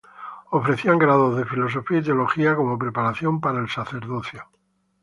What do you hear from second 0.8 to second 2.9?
grados de filosofía y teología como